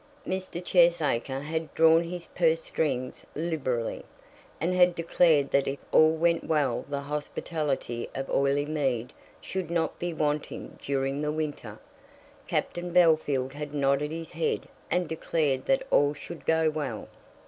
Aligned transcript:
Mr. 0.25 0.65
Cheesacre 0.65 1.43
had 1.43 1.71
drawn 1.75 2.01
his 2.03 2.25
purse 2.33 2.63
strings 2.63 3.23
liberally, 3.35 4.03
and 4.59 4.73
had 4.73 4.95
declared 4.95 5.51
that 5.51 5.67
if 5.67 5.77
all 5.91 6.13
went 6.13 6.43
well 6.43 6.83
the 6.89 7.01
hospitality 7.01 8.09
of 8.15 8.27
Oileymead 8.27 9.11
should 9.41 9.69
not 9.69 9.99
be 9.99 10.11
wanting 10.11 10.79
during 10.81 11.21
the 11.21 11.31
winter. 11.31 11.77
Captain 12.47 12.91
Bellfield 12.91 13.53
had 13.53 13.75
nodded 13.75 14.09
his 14.09 14.31
head 14.31 14.67
and 14.89 15.07
declared 15.07 15.65
that 15.65 15.85
all 15.91 16.15
should 16.15 16.47
go 16.47 16.67
well. 16.71 17.07